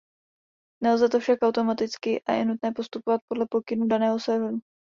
[0.83, 4.59] Nelze to však automaticky a je nutné postupovat podle pokynů daného serveru.